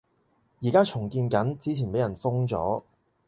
[0.63, 2.81] 而家重建緊，之前畀人封咗